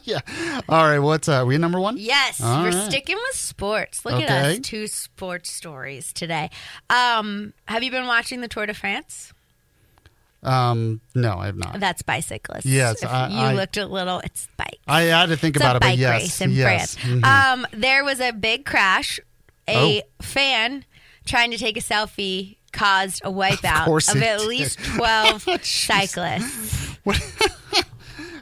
yeah. 0.04 0.20
All 0.68 0.84
right. 0.84 0.98
What's 0.98 1.28
uh? 1.28 1.44
We 1.46 1.56
number 1.58 1.78
one? 1.78 1.96
Yes, 1.98 2.42
All 2.42 2.64
we're 2.64 2.70
right. 2.70 2.90
sticking 2.90 3.16
with 3.16 3.36
sports. 3.36 4.04
Look 4.04 4.20
at 4.20 4.28
us, 4.30 4.58
two 4.60 4.86
sports 4.88 5.52
stories 5.52 6.12
today. 6.12 6.50
Um, 6.90 7.52
have 7.66 7.82
you 7.84 7.90
been 7.92 8.06
watching 8.06 8.40
the 8.40 8.48
Tour 8.48 8.66
de 8.66 8.74
France? 8.74 9.32
Um, 10.42 11.00
no, 11.14 11.38
I 11.38 11.46
have 11.46 11.56
not. 11.56 11.80
That's 11.80 12.02
bicyclists. 12.02 12.66
Yes, 12.66 13.02
If 13.02 13.08
I- 13.08 13.28
you 13.28 13.38
I- 13.38 13.54
looked 13.54 13.76
a 13.78 13.86
little. 13.86 14.18
It's 14.20 14.46
bike. 14.58 14.78
I 14.86 15.02
had 15.04 15.30
to 15.30 15.36
think 15.36 15.56
It's 15.56 15.64
about 15.64 15.76
a 15.76 15.78
it, 15.78 15.80
but 15.90 15.96
yes, 15.96 16.20
race 16.22 16.40
in 16.42 16.50
yes. 16.50 16.96
France. 16.96 17.22
Mhm. 17.22 17.24
Um, 17.24 17.66
there 17.72 18.04
was 18.04 18.20
a 18.20 18.32
big 18.32 18.66
crash. 18.66 19.18
A 19.68 20.02
Oh. 20.02 20.22
fan 20.22 20.84
trying 21.26 21.50
to 21.50 21.58
take 21.58 21.76
a 21.76 21.80
selfie 21.80 22.56
caused 22.72 23.22
a 23.24 23.30
wipeout 23.30 23.84
course 23.84 24.08
of 24.14 24.20
at 24.22 24.38
did. 24.40 24.48
least 24.48 24.78
twelve 24.96 25.42
cyclists. 25.62 26.96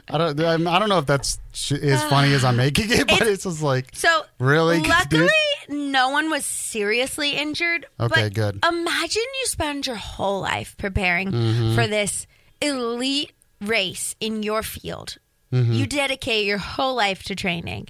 I 0.09 0.17
don't. 0.17 0.39
I'm- 0.41 0.67
I 0.67 0.79
don't 0.79 0.89
know 0.89 0.99
if 0.99 1.05
that's 1.05 1.39
as 1.71 2.03
funny 2.05 2.33
as 2.33 2.43
I'm 2.43 2.57
making 2.57 2.91
it, 2.91 3.07
but 3.07 3.21
it's, 3.21 3.43
just 3.45 3.61
like 3.61 3.89
So 3.93 4.23
Really, 4.37 4.81
luckily, 4.81 5.29
dude? 5.69 5.77
no 5.91 6.09
one 6.09 6.29
was 6.29 6.45
seriously 6.45 7.31
injured. 7.31 7.85
Okay, 7.99 8.23
but 8.23 8.33
good. 8.33 8.59
Imagine 8.67 9.23
you 9.23 9.45
spend 9.45 9.87
your 9.87 9.95
whole 9.95 10.41
life 10.41 10.75
preparing 10.77 11.31
Mm-hmm. 11.31 11.75
for 11.75 11.87
this 11.87 12.27
elite 12.61 13.31
race 13.61 14.15
in 14.19 14.43
your 14.43 14.61
field. 14.61 15.17
Mm-hmm. 15.53 15.71
You 15.73 15.85
dedicate 15.87 16.45
your 16.45 16.57
whole 16.57 16.95
life 16.95 17.23
to 17.23 17.35
training, 17.35 17.87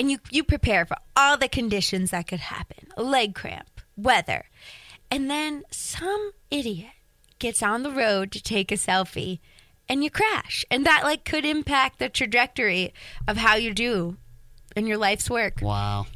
and 0.00 0.10
you 0.10 0.18
you 0.30 0.42
prepare 0.42 0.84
for 0.86 0.96
all 1.14 1.36
the 1.36 1.48
conditions 1.48 2.10
that 2.10 2.26
could 2.26 2.40
happen: 2.40 2.88
a 2.96 3.02
leg 3.02 3.34
cramp, 3.34 3.80
weather, 3.96 4.46
and 5.10 5.28
then 5.30 5.62
some 5.70 6.32
idiot 6.50 6.90
gets 7.38 7.62
on 7.62 7.82
the 7.82 7.90
road 7.90 8.32
to 8.32 8.42
take 8.42 8.72
a 8.72 8.76
selfie 8.76 9.38
and 9.88 10.02
you 10.04 10.10
crash 10.10 10.64
and 10.70 10.84
that 10.86 11.02
like 11.04 11.24
could 11.24 11.44
impact 11.44 11.98
the 11.98 12.08
trajectory 12.08 12.92
of 13.26 13.36
how 13.38 13.54
you 13.56 13.72
do 13.72 14.16
in 14.76 14.86
your 14.86 14.98
life's 14.98 15.28
work 15.30 15.60
wow. 15.62 16.00
What 16.00 16.08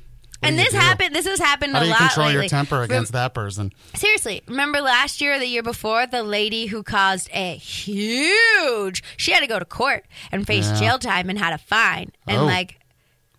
and 0.50 0.58
this 0.58 0.72
do? 0.72 0.76
happened 0.76 1.14
this 1.14 1.26
has 1.26 1.38
happened 1.38 1.72
How 1.72 1.78
a 1.78 1.80
do 1.80 1.86
you 1.86 1.92
lot 1.92 1.98
control 2.00 2.26
lately. 2.26 2.42
your 2.42 2.48
temper 2.50 2.74
Rem- 2.76 2.84
against 2.84 3.12
that 3.12 3.32
person? 3.32 3.72
seriously 3.94 4.42
remember 4.46 4.80
last 4.82 5.20
year 5.22 5.34
or 5.36 5.38
the 5.38 5.46
year 5.46 5.62
before 5.62 6.06
the 6.06 6.22
lady 6.22 6.66
who 6.66 6.82
caused 6.82 7.30
a 7.32 7.56
huge 7.56 9.02
she 9.16 9.32
had 9.32 9.40
to 9.40 9.46
go 9.46 9.58
to 9.58 9.64
court 9.64 10.04
and 10.30 10.46
face 10.46 10.68
Yeah. 10.68 10.78
jail 10.80 10.98
time 10.98 11.30
and 11.30 11.38
had 11.38 11.52
a 11.54 11.58
fine 11.58 12.12
and 12.26 12.42
Oh, 12.42 12.44
like 12.44 12.78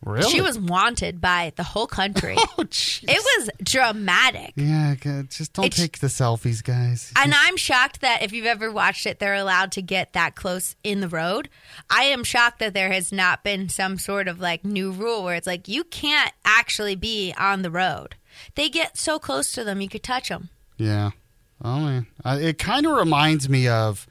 Really? 0.05 0.29
she 0.29 0.39
was 0.39 0.57
wanted 0.59 1.19
by 1.19 1.51
the 1.55 1.63
whole 1.63 1.87
country 1.87 2.35
Oh, 2.39 2.53
it 2.59 3.07
was 3.07 3.49
dramatic 3.63 4.53
Yeah, 4.55 4.93
just 5.27 5.53
don't 5.53 5.65
It's- 5.65 5.81
take 5.81 5.99
the 5.99 6.07
selfies, 6.07 6.63
guys. 6.63 7.11
And 7.17 7.33
I'm 7.35 7.57
shocked 7.57 8.01
that 8.01 8.21
if 8.21 8.31
you've 8.31 8.45
ever 8.45 8.71
watched 8.71 9.05
it, 9.07 9.17
they're 9.19 9.33
allowed 9.33 9.71
to 9.73 9.81
get 9.81 10.13
that 10.13 10.35
close 10.35 10.75
in 10.83 10.99
the 10.99 11.09
road. 11.09 11.49
I 11.89 12.03
am 12.03 12.23
shocked 12.23 12.59
that 12.59 12.73
there 12.75 12.91
has 12.91 13.11
not 13.11 13.43
been 13.43 13.67
some 13.67 13.97
sort 13.97 14.27
of 14.27 14.39
like 14.39 14.63
new 14.63 14.91
rule 14.91 15.23
where 15.23 15.35
it's 15.35 15.47
like 15.47 15.67
you 15.67 15.83
can't 15.83 16.31
actually 16.45 16.95
be 16.95 17.33
on 17.37 17.63
the 17.63 17.71
road. 17.71 18.15
They 18.53 18.69
get 18.69 18.97
so 18.97 19.17
close 19.17 19.51
to 19.53 19.63
them, 19.63 19.81
you 19.81 19.89
could 19.89 20.03
touch 20.03 20.29
them. 20.29 20.49
Yeah. 20.77 21.11
Oh 21.63 21.79
man, 21.79 22.05
uh, 22.23 22.37
it 22.39 22.57
kind 22.59 22.85
of 22.85 22.95
reminds 22.97 23.47
me 23.49 23.67
of 23.67 24.05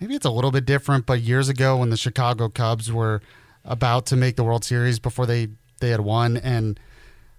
maybe 0.00 0.14
it's 0.14 0.24
a 0.24 0.30
little 0.30 0.50
bit 0.52 0.64
different, 0.64 1.06
but 1.06 1.20
years 1.20 1.48
ago 1.48 1.76
when 1.76 1.90
the 1.90 1.96
Chicago 1.96 2.48
Cubs 2.48 2.90
were 2.92 3.20
about 3.64 4.06
to 4.06 4.16
make 4.16 4.36
the 4.36 4.44
World 4.44 4.64
Series 4.64 4.98
before 4.98 5.26
they 5.26 5.48
they 5.80 5.90
had 5.90 6.00
won, 6.00 6.36
and 6.36 6.78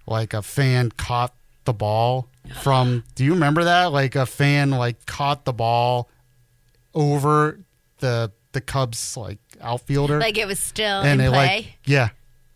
like 0.08 0.34
a 0.34 0.42
fan 0.42 0.92
caught 0.92 1.34
the 1.66 1.74
ball 1.74 2.28
from. 2.62 3.04
Do 3.16 3.24
you 3.26 3.34
remember 3.34 3.64
that? 3.66 3.92
Like 3.92 4.16
a 4.16 4.26
fan 4.26 4.72
like 4.72 5.06
caught 5.06 5.46
the 5.46 5.54
ball 5.54 6.10
over 6.94 7.60
the 8.00 8.32
the 8.52 8.62
Cubs 8.62 9.18
like 9.18 9.40
outfielder, 9.62 10.20
Like 10.20 10.38
it 10.38 10.48
was 10.48 10.60
still 10.60 11.02
and 11.02 11.20
in 11.20 11.28
it 11.28 11.30
play. 11.30 11.56
like 11.58 11.78
yeah, 11.86 12.10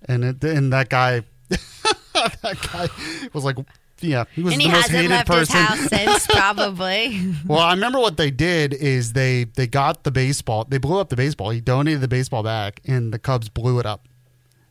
and 0.07 0.23
it, 0.23 0.43
and 0.43 0.71
that 0.73 0.89
guy. 0.89 1.23
that 2.13 2.57
guy 2.71 2.87
was 3.33 3.43
like, 3.43 3.57
yeah, 4.01 4.25
he 4.35 4.41
was 4.43 4.53
and 4.53 4.61
the 4.61 4.65
he 4.65 4.71
most 4.71 4.81
hasn't 4.89 4.95
hated 4.97 5.09
left 5.11 5.27
person. 5.27 5.55
his 5.57 5.65
house 5.67 5.79
since, 5.87 6.27
probably. 6.29 7.33
Well, 7.45 7.59
I 7.59 7.73
remember 7.73 7.99
what 7.99 8.17
they 8.17 8.31
did 8.31 8.73
is 8.73 9.13
they 9.13 9.43
they 9.45 9.67
got 9.67 10.03
the 10.03 10.11
baseball. 10.11 10.65
They 10.67 10.77
blew 10.77 10.99
up 10.99 11.09
the 11.09 11.15
baseball. 11.15 11.49
He 11.51 11.61
donated 11.61 12.01
the 12.01 12.07
baseball 12.07 12.43
back, 12.43 12.81
and 12.85 13.13
the 13.13 13.19
Cubs 13.19 13.49
blew 13.49 13.79
it 13.79 13.85
up 13.85 14.07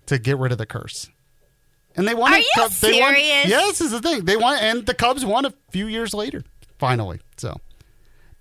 to 0.07 0.19
get 0.19 0.39
rid 0.39 0.53
of 0.53 0.59
the 0.59 0.67
curse. 0.67 1.09
And 1.97 2.07
they 2.07 2.15
won. 2.15 2.33
Are 2.33 2.39
you 2.39 2.45
Cub- 2.55 2.71
they 2.73 3.01
won- 3.01 3.15
serious? 3.15 3.47
Yes, 3.49 3.81
is 3.81 3.91
the 3.91 4.01
thing. 4.01 4.25
They 4.25 4.37
won, 4.37 4.59
and 4.61 4.87
the 4.87 4.95
Cubs 4.95 5.25
won 5.25 5.45
a 5.45 5.53
few 5.71 5.87
years 5.87 6.15
later. 6.15 6.43
Finally, 6.79 7.21
so 7.37 7.57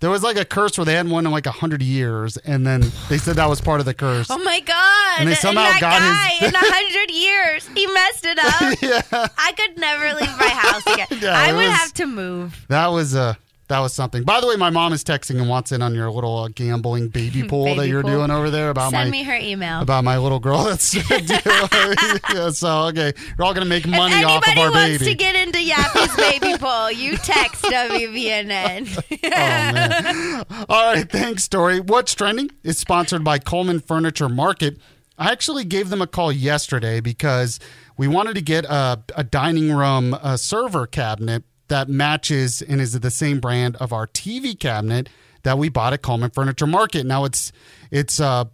there 0.00 0.10
was 0.10 0.22
like 0.22 0.36
a 0.36 0.44
curse 0.44 0.78
where 0.78 0.84
they 0.84 0.94
hadn't 0.94 1.10
won 1.10 1.26
in 1.26 1.32
like 1.32 1.46
a 1.46 1.50
hundred 1.50 1.82
years, 1.82 2.36
and 2.38 2.66
then 2.66 2.84
they 3.08 3.18
said 3.18 3.36
that 3.36 3.48
was 3.48 3.60
part 3.60 3.80
of 3.80 3.86
the 3.86 3.94
curse. 3.94 4.28
oh 4.30 4.38
my 4.38 4.60
god! 4.60 5.20
And 5.20 5.28
they 5.28 5.34
somehow 5.34 5.62
that 5.62 5.80
got 5.80 5.98
guy 6.00 6.28
his- 6.38 6.48
in 6.50 6.54
a 6.54 6.58
hundred 6.62 7.10
years, 7.14 7.68
he 7.74 7.86
messed 7.88 8.24
it 8.24 8.38
up. 8.38 8.82
yeah, 9.12 9.28
I 9.36 9.52
could 9.52 9.76
never 9.78 10.14
leave 10.14 10.38
my 10.38 10.48
house 10.48 10.86
again. 10.86 11.06
Yeah, 11.22 11.32
I 11.36 11.52
would 11.52 11.66
was- 11.66 11.76
have 11.76 11.92
to 11.94 12.06
move. 12.06 12.64
that 12.68 12.86
was 12.88 13.14
uh 13.14 13.34
that 13.68 13.80
was 13.80 13.92
something. 13.94 14.22
By 14.24 14.40
the 14.40 14.46
way, 14.46 14.56
my 14.56 14.70
mom 14.70 14.92
is 14.92 15.04
texting 15.04 15.38
and 15.38 15.48
wants 15.48 15.72
in 15.72 15.82
on 15.82 15.94
your 15.94 16.10
little 16.10 16.38
uh, 16.38 16.48
gambling 16.48 17.08
baby 17.08 17.42
pool 17.48 17.74
that 17.76 17.86
you're 17.88 18.02
pool. 18.02 18.10
doing 18.12 18.30
over 18.30 18.50
there 18.50 18.70
about 18.70 18.90
Send 18.90 19.10
my 19.10 19.10
me 19.10 19.22
her 19.24 19.36
email. 19.36 19.80
about 19.82 20.04
my 20.04 20.18
little 20.18 20.40
girl 20.40 20.64
that's 20.64 20.94
yeah, 21.10 22.50
so 22.50 22.86
okay 22.88 23.12
We're 23.38 23.44
all 23.44 23.54
gonna 23.54 23.66
make 23.66 23.86
money 23.86 24.14
if 24.16 24.26
off 24.26 24.42
of 24.42 24.48
anybody 24.56 24.90
wants 24.92 25.04
to 25.04 25.14
get 25.14 25.34
into 25.36 25.58
Yappy's 25.62 26.16
baby 26.16 26.56
pool? 26.58 26.90
you 26.90 27.16
text 27.18 27.62
WVNN. 27.64 29.02
oh 29.24 29.28
man 29.30 30.44
all 30.68 30.92
right 30.94 31.10
thanks 31.10 31.44
story 31.44 31.80
what's 31.80 32.14
trending 32.14 32.50
is 32.62 32.78
sponsored 32.78 33.22
by 33.24 33.38
cullman 33.38 33.80
furniture 33.80 34.28
market 34.28 34.78
i 35.18 35.30
actually 35.30 35.64
gave 35.64 35.88
them 35.90 36.00
a 36.02 36.06
call 36.06 36.32
yesterday 36.32 37.00
because 37.00 37.58
we 37.96 38.06
wanted 38.08 38.34
to 38.34 38.40
get 38.42 38.64
a, 38.64 39.02
a 39.16 39.24
dining 39.24 39.72
room 39.72 40.14
uh 40.14 40.36
server 40.36 40.86
cabinet 40.86 41.44
that 41.68 41.88
matches 41.88 42.62
and 42.62 42.80
is 42.80 42.98
the 42.98 43.10
same 43.10 43.40
brand 43.40 43.76
of 43.76 43.92
our 43.92 44.06
tv 44.06 44.58
cabinet 44.58 45.08
that 45.42 45.58
we 45.58 45.68
bought 45.68 45.92
at 45.92 46.02
cullman 46.02 46.30
furniture 46.30 46.66
market 46.66 47.06
now 47.06 47.24
it's 47.24 47.52
it's 47.90 48.20
uh 48.20 48.44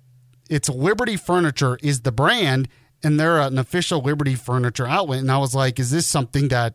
it's 0.50 0.68
Liberty 0.68 1.16
Furniture 1.16 1.78
is 1.82 2.00
the 2.02 2.12
brand, 2.12 2.68
and 3.02 3.18
they're 3.18 3.40
an 3.40 3.58
official 3.58 4.00
Liberty 4.00 4.34
Furniture 4.34 4.86
outlet. 4.86 5.20
And 5.20 5.30
I 5.30 5.38
was 5.38 5.54
like, 5.54 5.78
is 5.78 5.90
this 5.90 6.06
something 6.06 6.48
that 6.48 6.74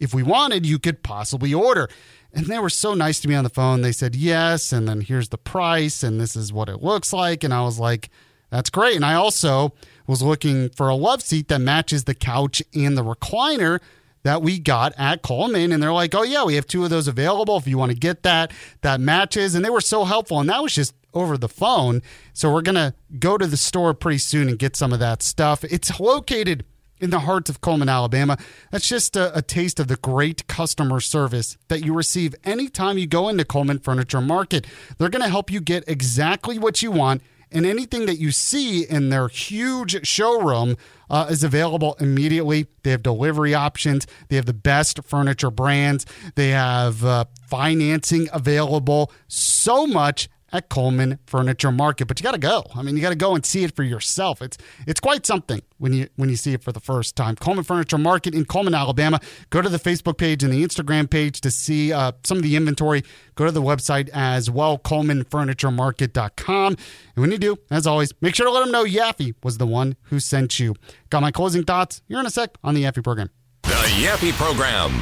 if 0.00 0.14
we 0.14 0.22
wanted, 0.22 0.64
you 0.64 0.78
could 0.78 1.02
possibly 1.02 1.52
order? 1.52 1.88
And 2.32 2.46
they 2.46 2.58
were 2.58 2.70
so 2.70 2.94
nice 2.94 3.20
to 3.20 3.28
me 3.28 3.34
on 3.34 3.44
the 3.44 3.50
phone. 3.50 3.80
They 3.80 3.92
said 3.92 4.14
yes, 4.14 4.72
and 4.72 4.88
then 4.88 5.00
here's 5.00 5.30
the 5.30 5.38
price, 5.38 6.02
and 6.02 6.20
this 6.20 6.36
is 6.36 6.52
what 6.52 6.68
it 6.68 6.82
looks 6.82 7.12
like. 7.12 7.42
And 7.42 7.52
I 7.52 7.62
was 7.62 7.78
like, 7.78 8.10
that's 8.50 8.70
great. 8.70 8.96
And 8.96 9.04
I 9.04 9.14
also 9.14 9.74
was 10.06 10.22
looking 10.22 10.70
for 10.70 10.88
a 10.88 10.94
love 10.94 11.22
seat 11.22 11.48
that 11.48 11.60
matches 11.60 12.04
the 12.04 12.14
couch 12.14 12.62
and 12.74 12.96
the 12.96 13.04
recliner 13.04 13.80
that 14.28 14.42
we 14.42 14.58
got 14.58 14.92
at 14.98 15.22
Cullman. 15.22 15.72
And 15.72 15.82
they're 15.82 15.90
like, 15.90 16.14
oh, 16.14 16.22
yeah, 16.22 16.44
we 16.44 16.56
have 16.56 16.66
two 16.66 16.84
of 16.84 16.90
those 16.90 17.08
available 17.08 17.56
if 17.56 17.66
you 17.66 17.78
want 17.78 17.92
to 17.92 17.96
get 17.96 18.24
that, 18.24 18.52
that 18.82 19.00
matches. 19.00 19.54
And 19.54 19.64
they 19.64 19.70
were 19.70 19.80
so 19.80 20.04
helpful. 20.04 20.38
And 20.38 20.50
that 20.50 20.62
was 20.62 20.74
just 20.74 20.94
over 21.14 21.38
the 21.38 21.48
phone. 21.48 22.02
So 22.34 22.52
we're 22.52 22.60
going 22.60 22.74
to 22.74 22.92
go 23.18 23.38
to 23.38 23.46
the 23.46 23.56
store 23.56 23.94
pretty 23.94 24.18
soon 24.18 24.50
and 24.50 24.58
get 24.58 24.76
some 24.76 24.92
of 24.92 24.98
that 24.98 25.22
stuff. 25.22 25.64
It's 25.64 25.98
located 25.98 26.66
in 27.00 27.08
the 27.08 27.20
heart 27.20 27.48
of 27.48 27.62
Cullman, 27.62 27.88
Alabama. 27.88 28.36
That's 28.70 28.86
just 28.86 29.16
a, 29.16 29.34
a 29.34 29.40
taste 29.40 29.80
of 29.80 29.88
the 29.88 29.96
great 29.96 30.46
customer 30.46 31.00
service 31.00 31.56
that 31.68 31.82
you 31.82 31.94
receive 31.94 32.34
anytime 32.44 32.98
you 32.98 33.06
go 33.06 33.30
into 33.30 33.46
Cullman 33.46 33.78
Furniture 33.78 34.20
Market. 34.20 34.66
They're 34.98 35.08
going 35.08 35.22
to 35.22 35.30
help 35.30 35.50
you 35.50 35.62
get 35.62 35.84
exactly 35.86 36.58
what 36.58 36.82
you 36.82 36.90
want 36.90 37.22
and 37.50 37.66
anything 37.66 38.06
that 38.06 38.16
you 38.16 38.30
see 38.30 38.84
in 38.84 39.10
their 39.10 39.28
huge 39.28 40.06
showroom 40.06 40.76
uh, 41.10 41.26
is 41.30 41.42
available 41.42 41.96
immediately. 42.00 42.66
They 42.82 42.90
have 42.90 43.02
delivery 43.02 43.54
options. 43.54 44.06
They 44.28 44.36
have 44.36 44.46
the 44.46 44.54
best 44.54 45.02
furniture 45.04 45.50
brands. 45.50 46.06
They 46.34 46.50
have 46.50 47.04
uh, 47.04 47.24
financing 47.46 48.28
available. 48.32 49.12
So 49.26 49.86
much 49.86 50.28
at 50.52 50.68
Cullman 50.68 51.18
Furniture 51.26 51.72
Market. 51.72 52.06
But 52.08 52.18
you 52.20 52.24
got 52.24 52.32
to 52.32 52.38
go. 52.38 52.64
I 52.74 52.82
mean, 52.82 52.96
you 52.96 53.02
got 53.02 53.10
to 53.10 53.16
go 53.16 53.34
and 53.34 53.44
see 53.44 53.64
it 53.64 53.74
for 53.76 53.82
yourself. 53.82 54.40
It's 54.42 54.56
it's 54.86 55.00
quite 55.00 55.26
something 55.26 55.62
when 55.78 55.92
you 55.92 56.08
when 56.16 56.28
you 56.28 56.36
see 56.36 56.52
it 56.54 56.62
for 56.62 56.72
the 56.72 56.80
first 56.80 57.16
time. 57.16 57.36
Cullman 57.36 57.64
Furniture 57.64 57.98
Market 57.98 58.34
in 58.34 58.44
Cullman, 58.44 58.74
Alabama. 58.74 59.20
Go 59.50 59.62
to 59.62 59.68
the 59.68 59.78
Facebook 59.78 60.18
page 60.18 60.42
and 60.42 60.52
the 60.52 60.64
Instagram 60.64 61.10
page 61.10 61.40
to 61.42 61.50
see 61.50 61.92
uh, 61.92 62.12
some 62.24 62.38
of 62.38 62.42
the 62.42 62.56
inventory. 62.56 63.02
Go 63.34 63.44
to 63.44 63.52
the 63.52 63.62
website 63.62 64.08
as 64.12 64.50
well, 64.50 64.78
CullmanFurnitureMarket.com. 64.78 66.72
And 66.72 67.22
when 67.22 67.30
you 67.30 67.38
do, 67.38 67.56
as 67.70 67.86
always, 67.86 68.12
make 68.20 68.34
sure 68.34 68.46
to 68.46 68.52
let 68.52 68.60
them 68.60 68.72
know 68.72 68.84
Yaffee 68.84 69.34
was 69.44 69.58
the 69.58 69.66
one 69.66 69.96
who 70.04 70.18
sent 70.18 70.58
you. 70.58 70.74
Got 71.10 71.22
my 71.22 71.30
closing 71.30 71.62
thoughts 71.62 72.02
here 72.08 72.18
in 72.18 72.26
a 72.26 72.30
sec 72.30 72.56
on 72.64 72.74
the 72.74 72.82
Yaffee 72.84 73.04
program. 73.04 73.30
The 73.62 73.70
Yappy 73.70 74.32
Program. 74.32 74.92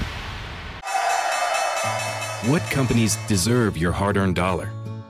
What 2.51 2.63
companies 2.71 3.17
deserve 3.27 3.77
your 3.77 3.93
hard 3.93 4.17
earned 4.17 4.37
dollar? 4.37 4.71